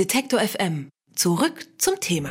Detektor 0.00 0.40
FM. 0.40 0.88
Zurück 1.14 1.66
zum 1.76 2.00
Thema. 2.00 2.30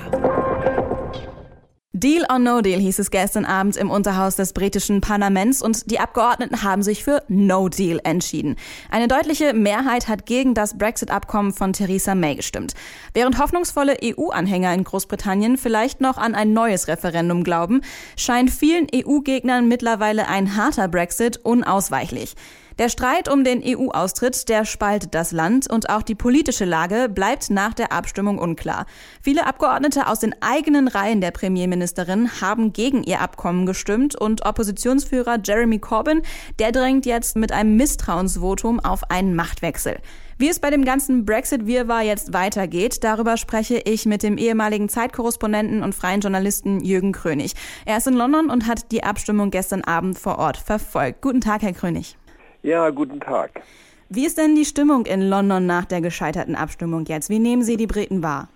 Deal 1.93 2.25
or 2.27 2.39
No 2.39 2.61
Deal 2.61 2.79
hieß 2.79 2.97
es 2.97 3.11
gestern 3.11 3.45
Abend 3.45 3.77
im 3.77 3.91
Unterhaus 3.91 4.35
des 4.35 4.53
britischen 4.53 5.01
Parlaments 5.01 5.61
und 5.61 5.91
die 5.91 5.99
Abgeordneten 5.99 6.63
haben 6.63 6.81
sich 6.81 7.03
für 7.03 7.21
No 7.27 7.69
Deal 7.69 7.99
entschieden. 8.03 8.55
Eine 8.89 9.07
deutliche 9.07 9.53
Mehrheit 9.53 10.07
hat 10.07 10.25
gegen 10.25 10.55
das 10.55 10.79
Brexit-Abkommen 10.79 11.53
von 11.53 11.71
Theresa 11.71 12.15
May 12.15 12.37
gestimmt. 12.37 12.73
Während 13.13 13.37
hoffnungsvolle 13.37 13.97
EU-Anhänger 14.03 14.73
in 14.73 14.83
Großbritannien 14.83 15.55
vielleicht 15.55 16.01
noch 16.01 16.17
an 16.17 16.33
ein 16.33 16.53
neues 16.53 16.87
Referendum 16.87 17.43
glauben, 17.43 17.81
scheint 18.17 18.49
vielen 18.49 18.87
EU-Gegnern 18.91 19.67
mittlerweile 19.67 20.27
ein 20.27 20.55
harter 20.55 20.87
Brexit 20.87 21.37
unausweichlich. 21.37 22.33
Der 22.79 22.87
Streit 22.87 23.27
um 23.27 23.43
den 23.43 23.61
EU-Austritt, 23.61 24.47
der 24.47 24.63
spaltet 24.63 25.13
das 25.13 25.33
Land 25.33 25.69
und 25.69 25.89
auch 25.89 26.01
die 26.01 26.15
politische 26.15 26.63
Lage 26.63 27.09
bleibt 27.09 27.49
nach 27.49 27.73
der 27.73 27.91
Abstimmung 27.91 28.37
unklar. 28.37 28.85
Viele 29.21 29.45
Abgeordnete 29.45 30.07
aus 30.07 30.19
den 30.19 30.33
eigenen 30.39 30.87
Reihen 30.87 31.19
der 31.19 31.31
Premierministerin 31.31 32.39
haben 32.39 32.71
gegen 32.71 33.03
ihr 33.03 33.19
Abkommen 33.19 33.65
gestimmt 33.65 34.15
und 34.15 34.45
Oppositionsführer 34.45 35.39
Jeremy 35.43 35.79
Corbyn, 35.79 36.21
der 36.59 36.71
drängt 36.71 37.05
jetzt 37.05 37.35
mit 37.35 37.51
einem 37.51 37.75
Misstrauensvotum 37.75 38.79
auf 38.79 39.11
einen 39.11 39.35
Machtwechsel. 39.35 39.97
Wie 40.37 40.47
es 40.47 40.61
bei 40.61 40.69
dem 40.69 40.85
ganzen 40.85 41.25
Brexit-Wirrwarr 41.25 42.03
jetzt 42.03 42.31
weitergeht, 42.31 43.03
darüber 43.03 43.35
spreche 43.35 43.79
ich 43.79 44.05
mit 44.05 44.23
dem 44.23 44.37
ehemaligen 44.37 44.87
Zeitkorrespondenten 44.87 45.83
und 45.83 45.95
freien 45.95 46.21
Journalisten 46.21 46.79
Jürgen 46.79 47.11
Krönig. 47.11 47.55
Er 47.83 47.97
ist 47.97 48.07
in 48.07 48.13
London 48.13 48.49
und 48.49 48.67
hat 48.67 48.93
die 48.93 49.03
Abstimmung 49.03 49.51
gestern 49.51 49.83
Abend 49.83 50.17
vor 50.17 50.39
Ort 50.39 50.55
verfolgt. 50.55 51.21
Guten 51.21 51.41
Tag, 51.41 51.61
Herr 51.61 51.73
Krönig. 51.73 52.15
Ja, 52.61 52.89
guten 52.89 53.21
Tag. 53.21 53.61
Wie 54.09 54.25
ist 54.25 54.37
denn 54.37 54.55
die 54.55 54.65
Stimmung 54.65 55.05
in 55.05 55.21
London 55.21 55.65
nach 55.65 55.85
der 55.85 56.01
gescheiterten 56.01 56.55
Abstimmung 56.55 57.05
jetzt? 57.05 57.29
Wie 57.29 57.39
nehmen 57.39 57.63
Sie 57.63 57.77
die 57.77 57.87
Briten 57.87 58.21
wahr? 58.21 58.49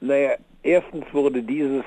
Naja, 0.00 0.32
erstens 0.62 1.04
wurde 1.12 1.42
dieses 1.42 1.82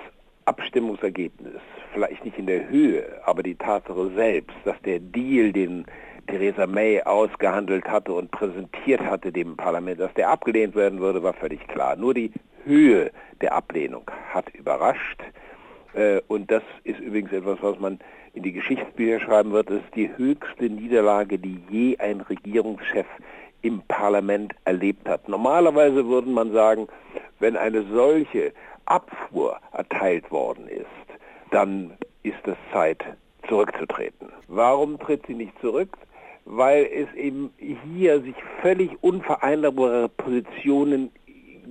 Abstimmungsergebnis 0.45 1.61
vielleicht 1.93 2.25
nicht 2.25 2.37
in 2.37 2.47
der 2.47 2.67
Höhe, 2.67 3.05
aber 3.25 3.43
die 3.43 3.55
Tatsache 3.55 4.11
selbst, 4.15 4.55
dass 4.65 4.75
der 4.81 4.99
Deal, 4.99 5.53
den 5.53 5.85
Theresa 6.27 6.67
May 6.67 7.01
ausgehandelt 7.03 7.87
hatte 7.87 8.11
und 8.11 8.29
präsentiert 8.31 8.99
hatte 8.99 9.31
dem 9.31 9.55
Parlament, 9.55 9.99
dass 10.01 10.13
der 10.15 10.29
abgelehnt 10.29 10.75
werden 10.75 10.99
würde, 10.99 11.23
war 11.23 11.33
völlig 11.33 11.65
klar. 11.67 11.95
Nur 11.95 12.13
die 12.13 12.31
Höhe 12.65 13.11
der 13.39 13.53
Ablehnung 13.53 14.03
hat 14.33 14.49
überrascht. 14.53 15.21
Äh, 15.93 16.19
und 16.27 16.51
das 16.51 16.63
ist 16.83 16.99
übrigens 16.99 17.31
etwas, 17.31 17.57
was 17.61 17.79
man 17.79 17.99
in 18.37 18.43
die 18.43 18.53
Geschichtsbücher 18.53 19.19
schreiben 19.19 19.51
wird, 19.51 19.69
ist 19.71 19.95
die 19.95 20.15
höchste 20.15 20.69
Niederlage, 20.69 21.39
die 21.39 21.59
je 21.69 21.97
ein 21.97 22.21
Regierungschef 22.21 23.07
im 23.63 23.81
Parlament 23.87 24.53
erlebt 24.65 25.09
hat. 25.09 25.27
Normalerweise 25.27 26.05
würde 26.05 26.29
man 26.29 26.53
sagen, 26.53 26.87
wenn 27.39 27.57
eine 27.57 27.83
solche 27.91 28.53
Abfuhr 28.85 29.57
erteilt 29.73 30.29
worden 30.31 30.67
ist, 30.67 30.85
dann 31.49 31.93
ist 32.21 32.45
es 32.45 32.55
Zeit 32.71 33.03
zurückzutreten. 33.47 34.29
Warum 34.47 34.99
tritt 34.99 35.25
sie 35.25 35.33
nicht 35.33 35.59
zurück? 35.59 35.97
Weil 36.45 36.85
es 36.85 37.13
eben 37.15 37.51
hier 37.57 38.21
sich 38.21 38.35
völlig 38.61 38.91
unvereinbare 39.01 40.09
Positionen 40.09 41.11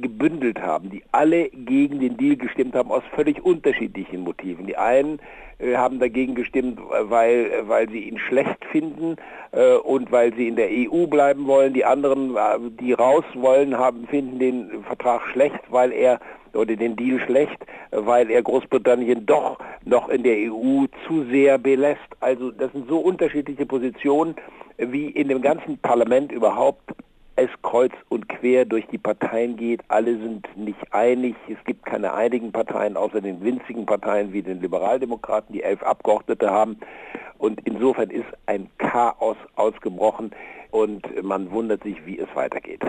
gebündelt 0.00 0.61
haben, 0.61 0.91
die 0.91 1.02
alle 1.12 1.48
gegen 1.50 2.00
den 2.00 2.16
Deal 2.16 2.36
gestimmt 2.36 2.75
haben, 2.75 2.91
aus 2.91 3.02
völlig 3.14 3.44
unterschiedlichen 3.44 4.20
Motiven. 4.20 4.66
Die 4.66 4.77
einen 4.77 5.19
äh, 5.58 5.77
haben 5.77 5.98
dagegen 5.98 6.34
gestimmt, 6.34 6.80
weil, 6.88 7.50
weil 7.66 7.88
sie 7.88 8.00
ihn 8.00 8.19
schlecht 8.19 8.64
finden 8.70 9.16
äh, 9.53 9.75
und 9.77 10.12
weil 10.12 10.34
sie 10.34 10.48
in 10.48 10.56
der 10.56 10.69
EU 10.70 11.06
bleiben 11.06 11.47
wollen. 11.47 11.72
Die 11.72 11.84
anderen, 11.84 12.36
äh, 12.36 12.58
die 12.80 12.92
raus 12.92 13.25
wollen, 13.34 13.77
haben, 13.77 14.06
finden 14.06 14.38
den 14.38 14.84
Vertrag 14.84 15.22
schlecht, 15.33 15.61
weil 15.70 15.92
er 15.92 16.20
oder 16.55 16.75
den 16.75 16.97
Deal 16.97 17.20
schlecht, 17.20 17.58
weil 17.91 18.31
er 18.31 18.42
Großbritannien 18.42 19.27
doch 19.27 19.58
noch 19.84 20.08
in 20.08 20.22
der 20.22 20.36
EU 20.50 20.86
zu 21.06 21.25
sehr 21.31 21.58
belässt. 21.58 22.00
Also 22.20 22.50
das 22.50 22.72
sind 22.72 22.88
so 22.88 22.99
unterschiedliche 22.99 23.66
Positionen, 23.66 24.34
wie 24.78 25.09
in 25.09 25.28
dem 25.28 25.43
ganzen 25.43 25.78
Parlament 25.78 26.32
überhaupt 26.32 26.94
es 27.36 27.50
kreuz 27.62 27.92
und 28.08 28.28
quer 28.28 28.64
durch 28.64 28.86
die 28.86 28.98
Parteien 28.98 29.56
geht. 29.56 29.82
Alle 29.88 30.19
sind 30.19 30.48
nicht 30.56 30.92
einig. 30.92 31.36
Es 31.48 31.62
gibt 31.64 31.84
keine 31.84 32.14
einigen 32.14 32.50
Parteien, 32.50 32.97
außer 32.97 33.20
den 33.20 33.42
winzigen 33.44 33.86
Parteien 33.86 34.32
wie 34.32 34.42
den 34.42 34.60
Liberaldemokraten, 34.60 35.52
die 35.52 35.62
elf 35.62 35.82
Abgeordnete 35.82 36.50
haben. 36.50 36.78
Und 37.38 37.60
insofern 37.64 38.10
ist 38.10 38.26
ein 38.46 38.70
Chaos 38.78 39.36
ausgebrochen 39.56 40.30
und 40.70 41.22
man 41.22 41.50
wundert 41.50 41.82
sich, 41.82 41.96
wie 42.04 42.19
es 42.19 42.28
weitergeht. 42.34 42.82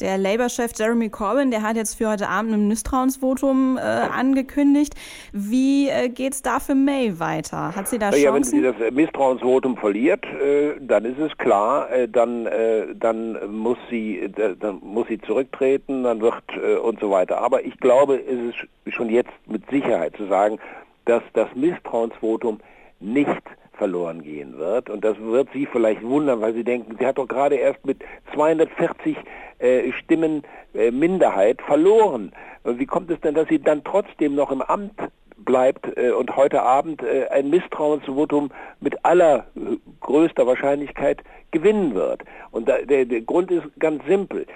Der 0.00 0.18
Labour-Chef 0.18 0.72
Jeremy 0.76 1.08
Corbyn, 1.08 1.50
der 1.50 1.62
hat 1.62 1.76
jetzt 1.76 1.94
für 1.94 2.08
heute 2.10 2.28
Abend 2.28 2.52
ein 2.52 2.68
Misstrauensvotum 2.68 3.78
äh, 3.78 3.80
angekündigt. 3.80 4.94
Wie 5.32 5.88
äh, 5.88 6.08
geht 6.08 6.34
es 6.34 6.42
da 6.42 6.60
für 6.60 6.74
May 6.74 7.18
weiter? 7.18 7.74
Hat 7.74 7.88
sie 7.88 7.98
da 7.98 8.10
Chancen? 8.10 8.24
Ja, 8.24 8.34
wenn 8.34 8.44
sie 8.44 8.62
das 8.62 8.74
Misstrauensvotum 8.92 9.76
verliert, 9.76 10.24
äh, 10.24 10.74
dann 10.80 11.04
ist 11.04 11.18
es 11.18 11.36
klar, 11.38 11.90
äh, 11.90 12.08
dann, 12.08 12.46
äh, 12.46 12.94
dann, 12.94 13.38
muss 13.50 13.78
sie, 13.90 14.20
äh, 14.20 14.56
dann 14.58 14.80
muss 14.82 15.08
sie 15.08 15.20
zurücktreten, 15.20 16.04
dann 16.04 16.20
wird 16.20 16.34
und 16.82 17.00
so 17.00 17.10
weiter. 17.10 17.38
Aber 17.38 17.64
ich 17.64 17.78
glaube, 17.78 18.16
es 18.16 18.54
ist 18.54 18.94
schon 18.94 19.10
jetzt 19.10 19.32
mit 19.46 19.68
Sicherheit 19.70 20.16
zu 20.16 20.26
sagen, 20.26 20.58
dass 21.04 21.22
das 21.32 21.48
Misstrauensvotum 21.54 22.60
nicht 23.00 23.42
verloren 23.72 24.22
gehen 24.22 24.58
wird. 24.58 24.90
Und 24.90 25.04
das 25.04 25.18
wird 25.18 25.48
Sie 25.54 25.66
vielleicht 25.66 26.02
wundern, 26.02 26.40
weil 26.40 26.52
Sie 26.52 26.64
denken, 26.64 26.96
sie 26.98 27.06
hat 27.06 27.18
doch 27.18 27.26
gerade 27.26 27.56
erst 27.56 27.84
mit 27.86 28.02
240 28.34 29.16
äh, 29.58 29.92
Stimmen 29.92 30.42
äh, 30.74 30.90
Minderheit 30.90 31.60
verloren. 31.62 32.32
Wie 32.64 32.86
kommt 32.86 33.10
es 33.10 33.20
denn, 33.20 33.34
dass 33.34 33.48
sie 33.48 33.58
dann 33.58 33.82
trotzdem 33.84 34.34
noch 34.34 34.50
im 34.50 34.60
Amt 34.60 35.00
bleibt 35.38 35.96
äh, 35.96 36.10
und 36.10 36.36
heute 36.36 36.62
Abend 36.62 37.02
äh, 37.02 37.26
ein 37.28 37.50
Misstrauensvotum 37.50 38.50
mit 38.80 39.04
allergrößter 39.04 40.46
Wahrscheinlichkeit 40.46 41.22
gewinnen 41.50 41.94
wird? 41.94 42.22
Und 42.50 42.68
da, 42.68 42.78
der, 42.78 43.04
der 43.04 43.20
Grund 43.22 43.50
ist 43.50 43.66
ganz 43.78 44.04
simpel. 44.06 44.46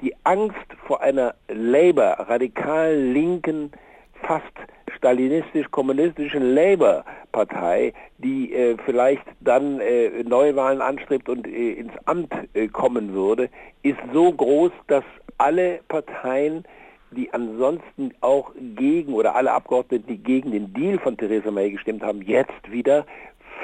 Die 0.00 0.14
Angst 0.24 0.56
vor 0.86 1.00
einer 1.00 1.34
Labour, 1.48 2.16
radikal 2.28 2.94
linken, 2.96 3.70
fast 4.22 4.52
stalinistisch-kommunistischen 4.96 6.54
Labour-Partei, 6.54 7.92
die 8.18 8.52
äh, 8.52 8.76
vielleicht 8.84 9.24
dann 9.40 9.80
äh, 9.80 10.22
Neuwahlen 10.22 10.80
anstrebt 10.80 11.28
und 11.28 11.46
äh, 11.46 11.72
ins 11.72 11.92
Amt 12.04 12.32
äh, 12.54 12.68
kommen 12.68 13.12
würde, 13.12 13.48
ist 13.82 13.98
so 14.12 14.32
groß, 14.32 14.70
dass 14.86 15.04
alle 15.38 15.80
Parteien, 15.88 16.64
die 17.10 17.32
ansonsten 17.32 18.12
auch 18.20 18.52
gegen 18.76 19.12
oder 19.12 19.34
alle 19.34 19.52
Abgeordneten, 19.52 20.06
die 20.06 20.18
gegen 20.18 20.52
den 20.52 20.72
Deal 20.72 20.98
von 20.98 21.16
Theresa 21.16 21.50
May 21.50 21.70
gestimmt 21.70 22.02
haben, 22.02 22.22
jetzt 22.22 22.70
wieder 22.70 23.04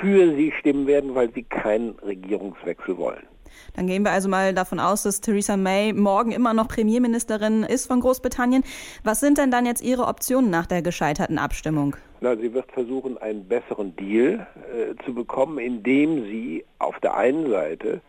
für 0.01 0.35
sie 0.35 0.53
stimmen 0.59 0.87
werden, 0.87 1.15
weil 1.15 1.33
sie 1.33 1.43
keinen 1.43 1.99
Regierungswechsel 2.01 2.97
wollen. 2.97 3.27
Dann 3.75 3.87
gehen 3.87 4.05
wir 4.05 4.13
also 4.13 4.29
mal 4.29 4.55
davon 4.55 4.81
aus, 4.81 5.03
dass 5.03 5.21
Theresa 5.21 5.57
May 5.57 5.93
morgen 5.93 6.33
immer 6.33 6.55
noch 6.55 6.69
Premierministerin 6.69 7.63
ist 7.63 7.87
von 7.87 8.01
Großbritannien. 8.01 8.65
Was 9.05 9.21
sind 9.21 9.39
denn 9.39 9.51
dann 9.51 9.67
jetzt 9.67 9.83
Ihre 9.83 10.07
Optionen 10.07 10.51
nach 10.51 10.67
der 10.67 10.83
gescheiterten 10.83 11.39
Abstimmung? 11.39 11.97
Na, 12.21 12.37
sie 12.37 12.53
wird 12.53 12.71
versuchen, 12.73 13.19
einen 13.19 13.47
besseren 13.47 13.95
Deal 13.97 14.47
äh, 14.73 14.95
zu 15.05 15.15
bekommen, 15.15 15.59
indem 15.59 16.25
sie 16.25 16.65
auf 16.79 16.99
der 17.01 17.17
einen 17.17 17.51
Seite 17.51 18.01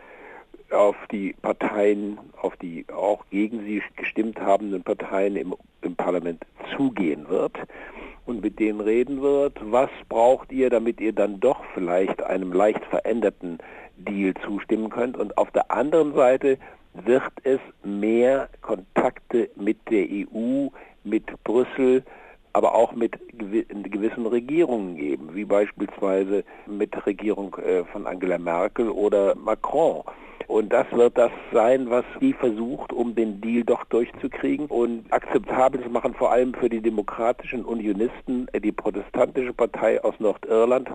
auf 0.72 0.96
die 1.12 1.34
Parteien, 1.42 2.20
auf 2.42 2.56
die 2.58 2.86
auch 2.94 3.26
gegen 3.32 3.64
sie 3.66 3.82
gestimmt 3.96 4.40
habenden 4.40 4.84
Parteien 4.84 5.36
im, 5.36 5.56
im 5.82 5.96
Parlament 5.96 6.46
zugehen 6.76 7.28
wird 7.30 7.58
und 8.30 8.44
mit 8.44 8.60
denen 8.60 8.80
reden 8.80 9.22
wird, 9.22 9.58
was 9.60 9.90
braucht 10.08 10.52
ihr, 10.52 10.70
damit 10.70 11.02
ihr 11.02 11.14
dann 11.14 11.40
doch 11.40 11.62
vielleicht 11.74 12.22
einem 12.22 12.54
leicht 12.54 12.86
veränderten 12.86 13.58
Deal 13.98 14.36
zustimmen 14.46 14.92
könnt. 14.92 15.18
Und 15.18 15.36
auf 15.38 15.50
der 15.52 15.72
anderen 15.72 16.14
Seite 16.14 16.60
wird 16.94 17.24
es 17.44 17.60
mehr 17.84 18.48
Kontakte 18.62 19.50
mit 19.56 19.78
der 19.90 20.06
EU, 20.06 20.68
mit 21.04 21.26
Brüssel, 21.44 22.04
aber 22.54 22.76
auch 22.76 22.92
mit 22.92 23.14
gewissen 23.34 24.28
Regierungen 24.28 24.96
geben, 24.96 25.30
wie 25.34 25.46
beispielsweise 25.46 26.44
mit 26.68 26.94
der 26.94 27.08
Regierung 27.08 27.56
äh, 27.56 27.84
von 27.86 28.06
Angela 28.06 28.38
Merkel 28.38 28.90
oder 28.90 29.34
Macron. 29.36 30.04
Und 30.50 30.74
das 30.74 30.92
wird 30.92 31.16
das 31.16 31.30
sein, 31.54 31.92
was 31.92 32.04
sie 32.20 32.34
versucht, 32.34 32.92
um 32.92 33.14
den 33.14 33.40
Deal 33.40 33.64
doch 33.64 33.84
durchzukriegen 33.84 34.66
und 34.66 35.06
akzeptabel 35.14 35.84
zu 35.84 35.92
machen, 35.92 36.16
vor 36.16 36.32
allem 36.32 36.56
für 36.56 36.68
die 36.68 36.82
demokratischen 36.82 37.64
Unionisten, 37.64 38.48
äh, 38.52 38.60
die 38.60 38.72
protestantische 38.72 39.54
Partei 39.54 40.04
aus 40.04 40.16
Nordirland, 40.18 40.90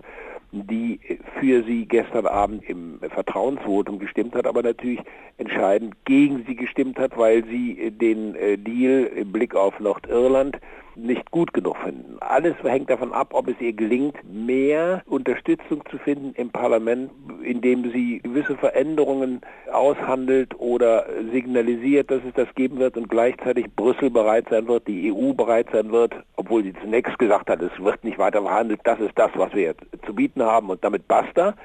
die 0.51 0.99
für 1.39 1.63
sie 1.63 1.85
gestern 1.85 2.25
Abend 2.25 2.69
im 2.69 2.99
Vertrauensvotum 2.99 3.97
gestimmt 3.97 4.35
hat, 4.35 4.45
aber 4.45 4.61
natürlich 4.61 4.99
entscheidend 5.37 5.95
gegen 6.03 6.43
sie 6.45 6.57
gestimmt 6.57 6.99
hat, 6.99 7.17
weil 7.17 7.45
sie 7.45 7.91
den 7.91 8.35
äh, 8.35 8.57
Deal 8.57 9.05
im 9.15 9.31
Blick 9.31 9.55
auf 9.55 9.79
Nordirland 9.79 10.59
nicht 10.95 11.31
gut 11.31 11.53
genug 11.53 11.77
finden. 11.77 12.17
Alles 12.19 12.55
hängt 12.63 12.89
davon 12.89 13.13
ab, 13.13 13.29
ob 13.33 13.47
es 13.47 13.59
ihr 13.59 13.73
gelingt, 13.73 14.15
mehr 14.23 15.01
Unterstützung 15.05 15.83
zu 15.89 15.97
finden 15.97 16.33
im 16.35 16.49
Parlament, 16.49 17.11
indem 17.43 17.91
sie 17.91 18.19
gewisse 18.19 18.55
Veränderungen 18.57 19.41
aushandelt 19.71 20.57
oder 20.59 21.05
signalisiert, 21.31 22.11
dass 22.11 22.21
es 22.27 22.33
das 22.33 22.53
geben 22.55 22.79
wird 22.79 22.97
und 22.97 23.09
gleichzeitig 23.09 23.65
Brüssel 23.75 24.09
bereit 24.09 24.47
sein 24.49 24.67
wird, 24.67 24.87
die 24.87 25.11
EU 25.11 25.33
bereit 25.33 25.67
sein 25.71 25.91
wird, 25.91 26.13
obwohl 26.35 26.63
sie 26.63 26.73
zunächst 26.81 27.17
gesagt 27.19 27.49
hat, 27.49 27.61
es 27.61 27.77
wird 27.79 28.03
nicht 28.03 28.17
weiter 28.17 28.41
verhandelt, 28.41 28.81
das 28.83 28.99
ist 28.99 29.17
das, 29.17 29.31
was 29.35 29.53
wir 29.53 29.75
zu 30.05 30.13
bieten 30.13 30.43
haben 30.43 30.69
und 30.69 30.83
damit 30.83 31.07
basta 31.07 31.55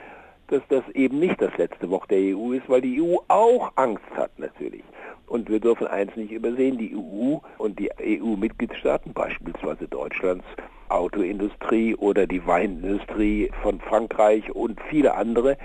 dass 0.50 0.62
das 0.69 0.83
eben 0.94 1.21
nicht 1.21 1.41
das 1.41 1.56
letzte 1.56 1.88
Wort 1.91 2.11
der 2.11 2.37
EU 2.37 2.53
ist, 2.53 2.69
weil 2.69 2.81
die 2.81 3.00
EU 3.00 3.17
auch 3.29 3.71
Angst 3.76 4.11
hat 4.17 4.37
natürlich. 4.38 4.83
Und 5.31 5.49
wir 5.49 5.61
dürfen 5.61 5.87
eins 5.87 6.17
nicht 6.17 6.32
übersehen, 6.32 6.77
die 6.77 6.93
EU 6.93 7.38
und 7.59 7.79
die 7.79 7.88
EU-Mitgliedstaaten, 8.00 9.12
beispielsweise 9.12 9.87
Deutschlands 9.87 10.44
Autoindustrie 10.88 11.94
oder 11.94 12.27
die 12.27 12.44
Weinindustrie 12.44 13.49
von 13.62 13.79
Frankreich 13.79 14.50
und 14.50 14.81
viele 14.91 15.15
andere, 15.15 15.56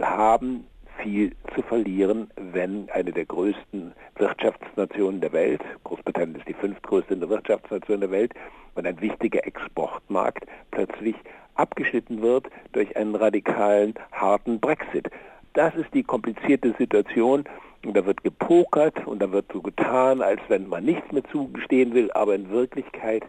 haben 0.00 0.66
viel 1.00 1.36
zu 1.54 1.62
verlieren, 1.62 2.32
wenn 2.34 2.90
eine 2.90 3.12
der 3.12 3.24
größten 3.26 3.92
Wirtschaftsnationen 4.16 5.20
der 5.20 5.32
Welt, 5.32 5.60
Großbritannien 5.84 6.40
ist 6.40 6.48
die 6.48 6.54
fünftgrößte 6.54 7.28
Wirtschaftsnation 7.28 8.00
der 8.00 8.10
Welt, 8.10 8.34
und 8.74 8.88
ein 8.88 9.00
wichtiger 9.00 9.46
Exportmarkt 9.46 10.46
plötzlich 10.72 11.14
abgeschnitten 11.54 12.22
wird 12.22 12.48
durch 12.72 12.96
einen 12.96 13.14
radikalen, 13.14 13.94
harten 14.10 14.58
Brexit. 14.58 15.08
Das 15.52 15.76
ist 15.76 15.94
die 15.94 16.02
komplizierte 16.02 16.74
Situation. 16.76 17.44
Und 17.84 17.96
da 17.96 18.06
wird 18.06 18.22
gepokert 18.22 19.06
und 19.06 19.20
da 19.20 19.32
wird 19.32 19.46
so 19.52 19.60
getan, 19.60 20.22
als 20.22 20.40
wenn 20.48 20.68
man 20.68 20.84
nichts 20.84 21.10
mehr 21.10 21.24
zugestehen 21.24 21.94
will, 21.94 22.10
aber 22.12 22.34
in 22.34 22.48
Wirklichkeit 22.50 23.24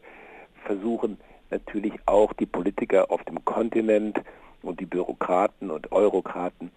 versuchen 0.66 1.18
natürlich 1.50 1.94
auch 2.06 2.34
die 2.34 2.46
Politiker 2.46 3.10
auf 3.10 3.24
dem 3.24 3.44
Kontinent 3.46 4.22
und 4.62 4.80
die 4.80 4.86
Bürokraten 4.86 5.72
und 5.72 5.92
Eurokraten 5.92 6.72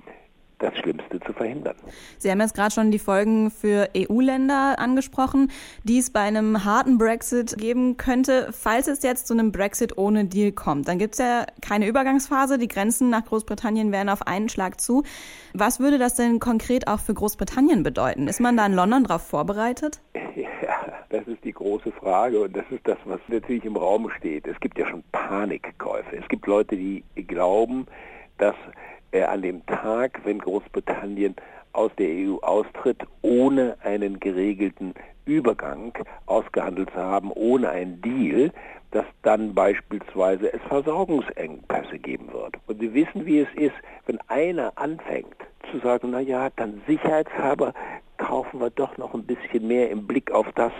das 0.59 0.77
Schlimmste 0.79 1.21
zu 1.21 1.33
verhindern. 1.33 1.77
Sie 2.19 2.31
haben 2.31 2.41
jetzt 2.41 2.55
gerade 2.55 2.71
schon 2.71 2.91
die 2.91 2.99
Folgen 2.99 3.51
für 3.51 3.89
EU-Länder 3.97 4.79
angesprochen, 4.79 5.51
die 5.85 5.99
es 5.99 6.11
bei 6.11 6.21
einem 6.21 6.65
harten 6.65 6.99
Brexit 6.99 7.57
geben 7.59 7.97
könnte. 7.97 8.49
Falls 8.53 8.89
es 8.89 9.03
jetzt 9.03 9.27
zu 9.27 9.35
einem 9.35 9.53
Brexit 9.53 9.99
ohne 9.99 10.25
Deal 10.25 10.53
kommt, 10.53 10.89
dann 10.89 10.99
gibt 10.99 11.15
es 11.15 11.19
ja 11.19 11.45
keine 11.61 11.87
Übergangsphase. 11.87 12.59
Die 12.59 12.69
Grenzen 12.69 13.11
nach 13.11 13.25
Großbritannien 13.25 13.93
wären 13.93 14.09
auf 14.09 14.27
einen 14.27 14.49
Schlag 14.49 14.81
zu. 14.81 15.03
Was 15.53 15.79
würde 15.81 15.99
das 15.99 16.15
denn 16.15 16.41
konkret 16.41 16.89
auch 16.89 17.01
für 17.01 17.15
Großbritannien 17.15 17.83
bedeuten? 17.83 18.29
Ist 18.29 18.41
man 18.41 18.57
da 18.57 18.67
in 18.67 18.73
London 18.73 19.05
darauf 19.05 19.23
vorbereitet? 19.23 20.01
Ja, 20.63 21.05
das 21.11 21.27
ist 21.29 21.45
die 21.45 21.53
große 21.53 21.93
Frage 21.93 22.41
und 22.41 22.57
das 22.57 22.65
ist 22.71 22.87
das, 22.87 22.97
was 23.05 23.21
natürlich 23.29 23.65
im 23.65 23.77
Raum 23.77 24.11
steht. 24.11 24.47
Es 24.47 24.59
gibt 24.61 24.79
ja 24.79 24.89
schon 24.89 25.05
Panikkäufe. 25.13 26.17
Es 26.17 26.27
gibt 26.29 26.47
Leute, 26.47 26.77
die 26.77 27.05
glauben, 27.15 27.87
dass 28.39 28.55
an 29.13 29.43
dem 29.43 29.65
Tag, 29.67 30.21
wenn 30.25 30.39
Großbritannien 30.39 31.35
aus 31.73 31.91
der 31.99 32.09
EU 32.09 32.37
austritt, 32.39 33.03
ohne 33.23 33.77
einen 33.83 34.19
geregelten 34.19 34.95
Übergang 35.27 35.93
ausgehandelt 36.27 36.91
zu 36.91 36.97
haben, 36.97 37.31
ohne 37.33 37.69
einen 37.69 38.01
Deal, 38.01 38.51
dass 38.93 39.05
dann 39.23 39.55
beispielsweise 39.55 40.53
es 40.53 40.63
Versorgungsengpässe 40.69 41.99
geben 41.99 42.33
wird. 42.33 42.55
Und 42.67 42.81
Sie 42.81 42.95
wissen, 42.95 43.27
wie 43.27 43.41
es 43.41 43.49
ist, 43.57 43.75
wenn 44.07 44.19
einer 44.29 44.73
anfängt 44.77 45.37
zu 45.71 45.79
sagen, 45.81 46.11
na 46.11 46.21
ja, 46.21 46.49
dann 46.57 46.81
sicherheitshalber 46.87 47.75
kaufen 48.17 48.61
wir 48.61 48.71
doch 48.71 48.97
noch 48.97 49.13
ein 49.15 49.25
bisschen 49.25 49.67
mehr 49.67 49.91
im 49.91 50.07
Blick 50.07 50.31
auf 50.31 50.47
das, 50.55 50.73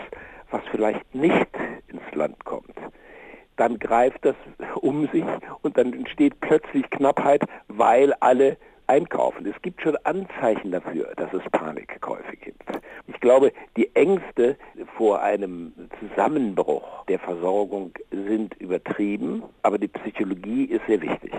was 0.49 0.61
vielleicht 0.71 1.13
nicht 1.13 1.47
ins 1.89 2.15
Land 2.15 2.43
kommt 2.45 2.73
dann 3.57 3.79
greift 3.79 4.23
das 4.23 4.35
um 4.81 5.07
sich 5.11 5.25
und 5.61 5.77
dann 5.77 5.93
entsteht 5.93 6.39
plötzlich 6.39 6.89
Knappheit, 6.89 7.43
weil 7.67 8.13
alle 8.13 8.57
einkaufen. 8.87 9.45
Es 9.45 9.61
gibt 9.61 9.81
schon 9.81 9.97
Anzeichen 10.03 10.71
dafür, 10.71 11.13
dass 11.17 11.33
es 11.33 11.41
Panikkäufe 11.51 12.37
gibt. 12.37 12.63
Ich 13.07 13.19
glaube, 13.19 13.51
die 13.75 13.93
Ängste 13.95 14.57
vor 14.95 15.21
einem 15.21 15.73
Zusammenbruch 15.99 17.05
der 17.05 17.19
Versorgung 17.19 17.91
sind 18.11 18.55
übertrieben, 18.55 19.43
aber 19.63 19.77
die 19.77 19.89
Psychologie 19.89 20.65
ist 20.65 20.85
sehr 20.87 21.01
wichtig. 21.01 21.33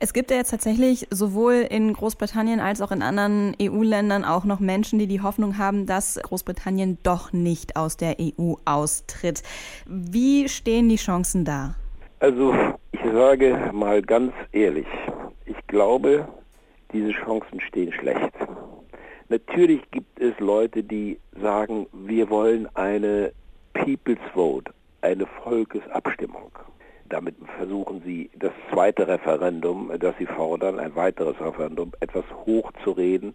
Es 0.00 0.12
gibt 0.12 0.30
ja 0.30 0.36
jetzt 0.36 0.50
tatsächlich 0.50 1.08
sowohl 1.10 1.54
in 1.54 1.92
Großbritannien 1.92 2.60
als 2.60 2.80
auch 2.80 2.92
in 2.92 3.02
anderen 3.02 3.56
EU-Ländern 3.60 4.24
auch 4.24 4.44
noch 4.44 4.60
Menschen, 4.60 5.00
die 5.00 5.08
die 5.08 5.22
Hoffnung 5.22 5.58
haben, 5.58 5.86
dass 5.86 6.20
Großbritannien 6.22 6.98
doch 7.02 7.32
nicht 7.32 7.74
aus 7.74 7.96
der 7.96 8.16
EU 8.20 8.54
austritt. 8.64 9.42
Wie 9.86 10.48
stehen 10.48 10.88
die 10.88 10.96
Chancen 10.96 11.44
da? 11.44 11.74
Also 12.20 12.54
ich 12.92 13.00
sage 13.12 13.70
mal 13.72 14.00
ganz 14.00 14.32
ehrlich, 14.52 14.86
ich 15.46 15.66
glaube, 15.66 16.28
diese 16.92 17.10
Chancen 17.10 17.60
stehen 17.60 17.92
schlecht. 17.92 18.32
Natürlich 19.28 19.82
gibt 19.90 20.20
es 20.20 20.38
Leute, 20.38 20.84
die 20.84 21.18
sagen, 21.40 21.88
wir 21.92 22.30
wollen 22.30 22.68
eine 22.74 23.32
People's 23.72 24.20
Vote, 24.32 24.72
eine 25.00 25.26
Volkesabstimmung. 25.42 26.52
Damit 27.08 27.36
versuchen 27.56 28.02
sie, 28.04 28.30
das 28.36 28.52
zweite 28.70 29.08
Referendum, 29.08 29.90
das 29.98 30.14
sie 30.18 30.26
fordern, 30.26 30.78
ein 30.78 30.94
weiteres 30.94 31.40
Referendum, 31.40 31.92
etwas 32.00 32.24
hochzureden. 32.44 33.34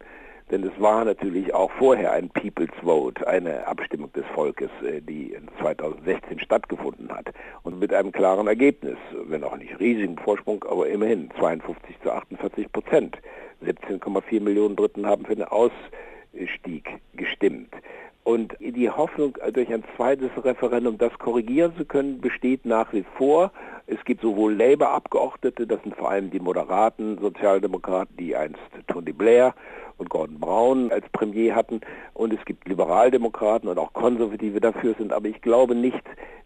Denn 0.51 0.63
es 0.63 0.79
war 0.79 1.05
natürlich 1.05 1.53
auch 1.53 1.71
vorher 1.79 2.11
ein 2.11 2.29
People's 2.29 2.73
Vote, 2.83 3.25
eine 3.25 3.65
Abstimmung 3.65 4.11
des 4.13 4.25
Volkes, 4.35 4.69
äh, 4.83 5.01
die 5.01 5.35
2016 5.59 6.39
stattgefunden 6.39 7.11
hat. 7.11 7.33
Und 7.63 7.79
mit 7.79 7.93
einem 7.93 8.11
klaren 8.11 8.47
Ergebnis, 8.47 8.97
wenn 9.25 9.43
auch 9.43 9.57
nicht 9.57 9.79
riesigen 9.79 10.17
Vorsprung, 10.17 10.63
aber 10.69 10.87
immerhin 10.87 11.31
52 11.39 11.95
zu 12.03 12.11
48 12.11 12.71
Prozent. 12.71 13.17
17,4 13.65 14.41
Millionen 14.41 14.75
Briten 14.75 15.07
haben 15.07 15.25
für 15.25 15.35
den 15.35 15.45
Ausstieg 15.45 16.99
gestimmt. 17.13 17.73
Und 18.23 18.55
die 18.59 18.89
Hoffnung, 18.89 19.37
durch 19.51 19.73
ein 19.73 19.83
zweites 19.97 20.31
Referendum 20.41 20.97
das 20.97 21.11
korrigieren 21.19 21.73
zu 21.77 21.83
können, 21.83 22.21
besteht 22.21 22.65
nach 22.65 22.93
wie 22.93 23.03
vor. 23.17 23.51
Es 23.85 24.03
gibt 24.05 24.21
sowohl 24.21 24.53
Labour-Abgeordnete, 24.53 25.67
das 25.67 25.81
sind 25.83 25.95
vor 25.97 26.09
allem 26.09 26.31
die 26.31 26.39
moderaten 26.39 27.17
Sozialdemokraten, 27.19 28.15
die 28.15 28.33
einst 28.33 28.61
Tony 28.87 29.11
Blair 29.11 29.53
und 29.97 30.09
Gordon 30.09 30.39
Brown 30.39 30.91
als 30.91 31.05
Premier 31.09 31.53
hatten, 31.53 31.81
und 32.13 32.33
es 32.33 32.43
gibt 32.45 32.67
Liberaldemokraten 32.67 33.67
und 33.67 33.77
auch 33.77 33.91
Konservative 33.91 34.61
dafür 34.61 34.95
sind. 34.97 35.11
Aber 35.11 35.27
ich 35.27 35.41
glaube 35.41 35.75
nicht, 35.75 36.03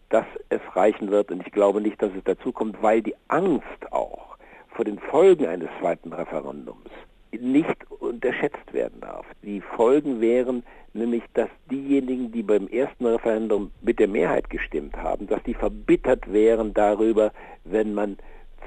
dass 0.08 0.26
es 0.48 0.60
reichen 0.74 1.10
wird 1.10 1.30
und 1.30 1.46
ich 1.46 1.52
glaube 1.52 1.80
nicht, 1.80 2.02
dass 2.02 2.10
es 2.16 2.24
dazu 2.24 2.50
kommt, 2.50 2.82
weil 2.82 3.02
die 3.02 3.14
Angst 3.28 3.92
auch 3.92 4.36
vor 4.70 4.84
den 4.84 4.98
Folgen 4.98 5.46
eines 5.46 5.68
zweiten 5.80 6.12
Referendums 6.12 6.90
nicht 7.32 7.87
unterschätzt 8.18 8.72
werden 8.72 9.00
darf. 9.00 9.24
Die 9.42 9.60
Folgen 9.60 10.20
wären 10.20 10.64
nämlich, 10.92 11.22
dass 11.34 11.48
diejenigen, 11.70 12.32
die 12.32 12.42
beim 12.42 12.66
ersten 12.66 13.06
Referendum 13.06 13.70
mit 13.80 14.00
der 14.00 14.08
Mehrheit 14.08 14.50
gestimmt 14.50 14.96
haben, 14.96 15.28
dass 15.28 15.40
die 15.44 15.54
verbittert 15.54 16.32
wären 16.32 16.74
darüber, 16.74 17.30
wenn 17.64 17.94
man 17.94 18.16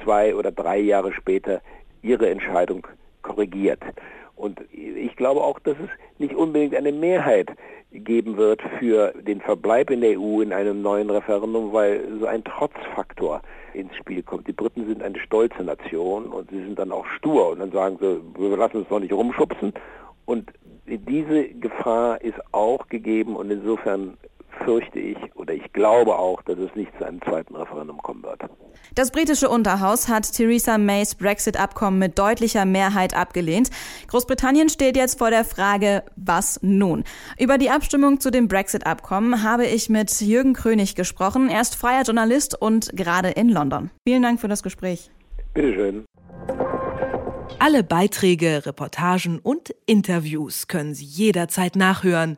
zwei 0.03 0.34
oder 0.34 0.51
drei 0.51 0.79
Jahre 0.79 1.12
später 1.12 1.62
ihre 2.01 2.29
Entscheidung 2.29 2.88
korrigiert. 3.24 3.84
Und 4.41 4.60
ich 4.71 5.15
glaube 5.17 5.41
auch, 5.41 5.60
dass 5.60 5.77
es 5.77 5.89
nicht 6.17 6.33
unbedingt 6.33 6.75
eine 6.75 6.91
Mehrheit 6.91 7.50
geben 7.91 8.38
wird 8.38 8.60
für 8.79 9.13
den 9.13 9.39
Verbleib 9.39 9.91
in 9.91 10.01
der 10.01 10.19
EU 10.19 10.41
in 10.41 10.51
einem 10.51 10.81
neuen 10.81 11.12
Referendum, 11.12 11.71
weil 11.74 12.01
so 12.19 12.25
ein 12.25 12.43
Trotzfaktor 12.43 13.43
ins 13.75 13.95
Spiel 13.95 14.24
kommt. 14.24 14.48
Die 14.48 14.53
Briten 14.53 14.88
sind 14.88 15.03
eine 15.03 15.19
stolze 15.19 15.63
Nation 15.63 16.25
und 16.25 16.50
sie 16.50 16.63
sind 16.63 16.79
dann 16.79 16.91
auch 16.91 17.05
stur 17.05 17.50
und 17.50 17.60
dann 17.60 17.71
sagen 17.71 17.98
sie, 18.01 18.19
wir 18.36 18.57
lassen 18.57 18.77
uns 18.77 18.89
doch 18.89 19.00
nicht 19.00 19.13
rumschubsen. 19.13 19.74
Und 20.25 20.51
diese 20.88 21.50
Gefahr 21.50 22.19
ist 22.21 22.39
auch 22.51 22.88
gegeben 22.88 23.36
und 23.36 23.51
insofern 23.51 24.17
fürchte 24.63 25.00
ich 25.00 25.18
oder 25.36 25.53
ich 25.53 25.72
glaube 25.74 26.18
auch, 26.18 26.41
dass 26.44 26.58
es 26.58 26.74
nicht 26.75 26.91
zu 26.98 27.06
einem 27.06 27.22
zweiten 27.22 27.56
Referendum 27.56 27.98
kommen 28.00 28.24
wird. 28.24 28.41
Das 28.96 29.12
britische 29.12 29.50
Unterhaus 29.50 30.08
hat 30.08 30.32
Theresa 30.32 30.77
Mays 30.77 31.15
Brexit-Abkommen 31.15 32.00
mit 32.00 32.20
deutlicher 32.20 32.65
Mehrheit 32.65 33.15
abgelehnt. 33.15 33.70
Großbritannien 34.08 34.70
steht 34.70 34.98
jetzt 34.98 35.18
vor 35.18 35.30
der 35.30 35.46
Frage, 35.46 36.03
was 36.15 36.60
nun? 36.62 37.03
Über 37.39 37.58
die 37.58 37.70
Abstimmung 37.70 38.20
zu 38.20 38.32
dem 38.32 38.48
Brexit-Abkommen 38.48 39.44
habe 39.44 39.65
ich 39.65 39.89
mit 39.89 40.22
Jürgen 40.22 40.53
Krönig 40.53 40.96
gesprochen. 40.96 41.50
Er 41.50 41.62
ist 41.62 41.75
freier 41.75 42.03
Journalist 42.03 42.60
und 42.60 42.96
gerade 42.96 43.30
in 43.30 43.50
London. 43.50 43.91
Vielen 44.08 44.24
Dank 44.24 44.39
für 44.39 44.48
das 44.48 44.63
Gespräch. 44.63 45.12
Bitteschön. 45.53 46.06
Alle 47.60 47.84
Beiträge, 47.84 48.65
Reportagen 48.65 49.39
und 49.39 49.75
Interviews 49.86 50.68
können 50.68 50.94
Sie 50.94 51.06
jederzeit 51.06 51.75
nachhören 51.75 52.38